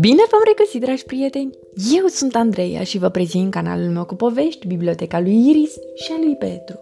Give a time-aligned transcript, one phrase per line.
[0.00, 1.50] Bine v-am regăsit, dragi prieteni!
[1.98, 6.18] Eu sunt Andreea și vă prezint canalul meu cu povești, Biblioteca lui Iris și a
[6.24, 6.78] lui Petru.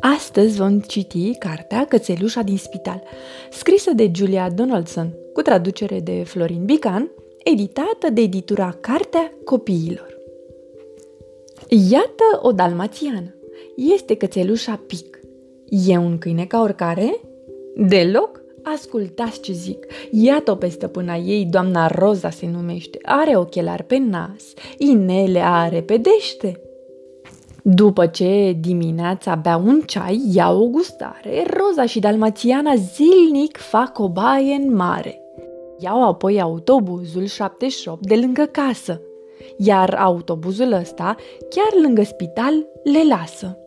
[0.00, 3.02] Astăzi vom citi cartea Cățelușa din spital,
[3.50, 7.10] scrisă de Julia Donaldson, cu traducere de Florin Bican,
[7.44, 10.18] editată de editura Cartea Copiilor.
[11.68, 13.34] Iată o dalmațiană.
[13.94, 15.20] Este cățelușa Pic.
[15.88, 17.20] E un câine ca oricare?
[17.76, 19.86] Deloc Ascultați ce zic.
[20.10, 22.98] Iată-o pe stăpâna ei, doamna Roza se numește.
[23.02, 24.42] Are ochelari pe nas,
[24.78, 26.60] inele are pe dește.
[27.62, 34.08] După ce dimineața bea un ceai, ia o gustare, Roza și Dalmațiana zilnic fac o
[34.08, 35.20] baie în mare.
[35.78, 39.00] Iau apoi autobuzul 78 de lângă casă,
[39.56, 41.16] iar autobuzul ăsta,
[41.50, 43.61] chiar lângă spital, le lasă.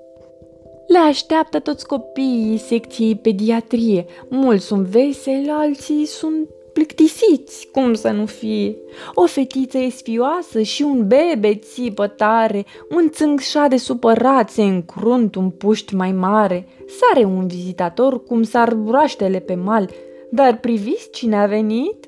[0.88, 4.06] Le așteaptă toți copiii secției pediatrie.
[4.30, 8.76] Mulți sunt veseli, alții sunt plictisiți, cum să nu fie.
[9.14, 15.50] O fetiță e sfioasă și un bebe țipă tare, un țângșa supărat se încrunt un
[15.50, 16.68] puști mai mare.
[17.00, 19.90] Sare un vizitator cum sar broaștele pe mal,
[20.32, 22.06] dar priviți cine a venit?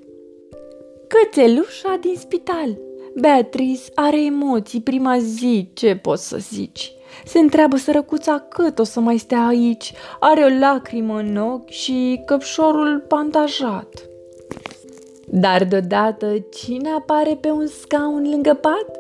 [1.08, 2.78] Cățelușa din spital.
[3.22, 6.97] Beatrice are emoții prima zi, ce poți să zici?
[7.26, 12.22] Se întreabă sărăcuța cât o să mai stea aici, are o lacrimă în ochi și
[12.26, 13.88] căpșorul pantajat.
[15.26, 19.00] Dar deodată cine apare pe un scaun lângă pat?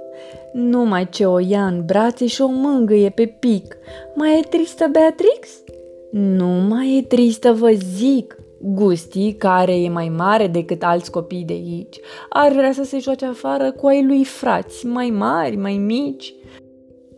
[0.53, 3.77] Numai ce o ia în brațe și o mângâie pe pic.
[4.16, 5.49] Mai e tristă Beatrix?
[6.11, 8.38] Nu mai e tristă, vă zic.
[8.61, 11.99] Gusti, care e mai mare decât alți copii de aici,
[12.30, 16.33] ar vrea să se joace afară cu ai lui frați, mai mari, mai mici.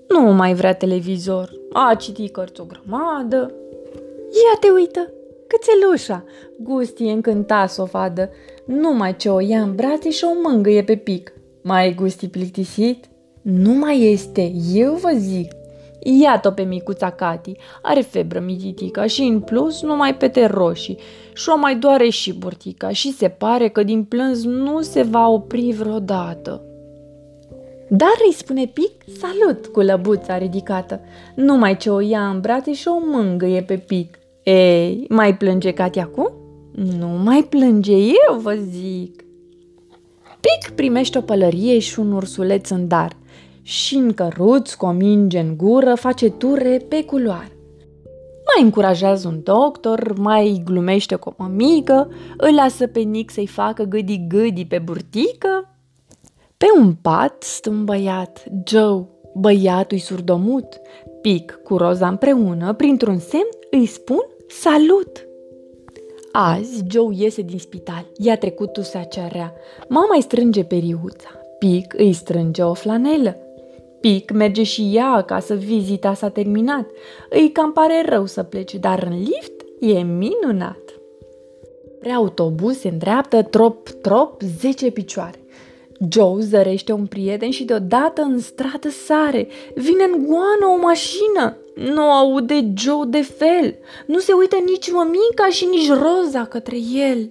[0.10, 3.54] Nu mai vrea televizor, a citit cărți o grămadă.
[4.22, 5.14] Ia te uită,
[5.48, 6.24] cățelușa!
[6.60, 8.30] Gusti e încântat să o vadă,
[8.66, 11.34] numai ce o ia în brațe și o mângâie pe pic.
[11.62, 13.06] Mai e Gusti plictisit?
[13.42, 15.52] Nu mai este, eu vă zic.
[16.22, 20.98] Iată pe micuța Cati, are febră mititica și în plus numai pete roșii
[21.34, 25.28] și o mai doare și burtica și se pare că din plâns nu se va
[25.28, 26.64] opri vreodată.
[27.90, 31.02] Dar îi spune Pic salut cu lăbuța ridicată,
[31.36, 34.20] numai ce o ia în brațe și o mângâie pe Pic.
[34.44, 36.32] Ei, mai plânge Cati acum?
[36.98, 39.24] Nu mai plânge, eu vă zic.
[40.40, 43.18] Pic primește o pălărie și un ursuleț în dar
[43.62, 47.58] și în căruț, cu o minge în gură, face ture pe culoare.
[48.56, 53.84] Mai încurajează un doctor, mai glumește cu o mămică, îl lasă pe Nick să-i facă
[53.84, 55.79] gâdi-gâdi pe burtică.
[56.60, 59.06] Pe un pat stă un băiat, Joe,
[59.36, 60.66] băiatul-i surdomut.
[61.22, 65.28] Pic cu Roza împreună, printr-un semn, îi spun salut.
[66.32, 68.06] Azi, Joe iese din spital.
[68.18, 69.54] I-a trecut tusea cea
[69.90, 71.30] Mama îi strânge periuța.
[71.60, 73.38] Pic îi strânge o flanelă.
[74.00, 76.90] Pic merge și ea acasă, vizita s-a terminat.
[77.30, 81.00] Îi cam pare rău să plece, dar în lift e minunat.
[82.00, 85.39] Pre autobuz se îndreaptă trop, trop, zece picioare.
[86.10, 89.48] Joe zărește un prieten și deodată în stradă sare.
[89.76, 91.58] Vine în goană o mașină.
[91.94, 93.76] Nu aude Joe de fel.
[94.06, 97.30] Nu se uită nici mămica și nici Roza către el.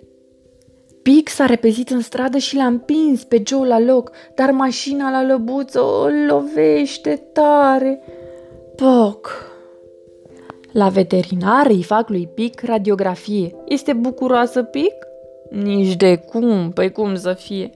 [1.03, 5.23] Pic s-a repezit în stradă și l-a împins pe Joe la loc, dar mașina la
[5.23, 8.03] lăbuță o lovește tare.
[8.77, 9.47] Poc!
[10.73, 13.55] La veterinar îi fac lui Pic radiografie.
[13.69, 14.95] Este bucuroasă Pic?
[15.51, 17.71] Nici de cum, păi cum să fie.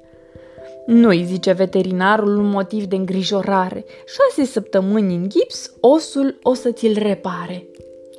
[0.86, 3.84] Nu-i zice veterinarul un motiv de îngrijorare.
[4.06, 7.66] Șase săptămâni în gips, osul o să ți-l repare.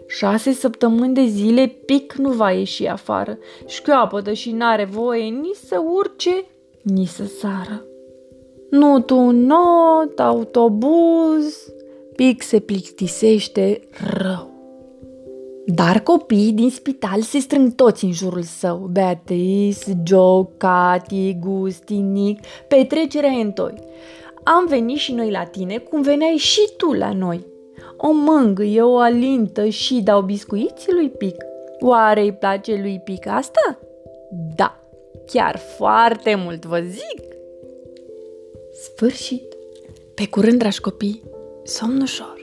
[0.07, 3.37] Șase săptămâni de zile pic nu va ieși afară.
[3.65, 6.45] Șchioapătă și n-are voie nici să urce,
[6.81, 7.85] nici să sară.
[8.69, 11.73] Nu tu not, autobuz,
[12.15, 13.79] pic se plictisește
[14.17, 14.52] rău.
[15.65, 18.89] Dar copiii din spital se strâng toți în jurul său.
[18.91, 23.73] Beatrice, Joe, Cati, Gusti, Nick, petrecerea e întoi.
[24.43, 27.51] Am venit și noi la tine cum veneai și tu la noi
[28.05, 31.35] o mângâie, o alintă și dau biscuiți lui Pic.
[31.79, 33.79] Oare îi place lui Pic asta?
[34.55, 34.79] Da,
[35.25, 37.23] chiar foarte mult, vă zic!
[38.83, 39.55] Sfârșit!
[40.15, 41.23] Pe curând, dragi copii,
[41.63, 42.42] somn ușor!